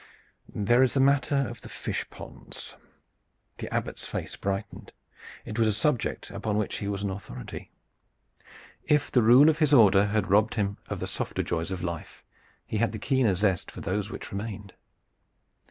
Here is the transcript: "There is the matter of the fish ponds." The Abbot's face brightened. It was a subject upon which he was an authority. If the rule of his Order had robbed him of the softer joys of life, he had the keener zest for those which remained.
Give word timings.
"There 0.49 0.81
is 0.81 0.95
the 0.95 0.99
matter 0.99 1.35
of 1.35 1.61
the 1.61 1.69
fish 1.69 2.09
ponds." 2.09 2.75
The 3.59 3.71
Abbot's 3.71 4.07
face 4.07 4.35
brightened. 4.35 4.93
It 5.45 5.59
was 5.59 5.67
a 5.67 5.71
subject 5.73 6.31
upon 6.31 6.57
which 6.57 6.77
he 6.77 6.87
was 6.87 7.03
an 7.03 7.11
authority. 7.11 7.69
If 8.85 9.11
the 9.11 9.21
rule 9.21 9.47
of 9.47 9.59
his 9.59 9.75
Order 9.75 10.07
had 10.07 10.31
robbed 10.31 10.55
him 10.55 10.79
of 10.89 11.01
the 11.01 11.05
softer 11.05 11.43
joys 11.43 11.69
of 11.69 11.83
life, 11.83 12.23
he 12.65 12.77
had 12.77 12.93
the 12.93 12.97
keener 12.97 13.35
zest 13.35 13.69
for 13.69 13.81
those 13.81 14.09
which 14.09 14.31
remained. 14.31 14.73